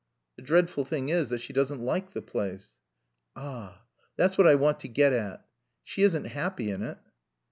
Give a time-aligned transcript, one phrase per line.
[0.35, 2.73] "The dreadful thing is that she doesn't like the place."
[3.35, 3.83] "Ah
[4.17, 5.45] that's what I want to get at.
[5.83, 6.97] She isn't happy in it?"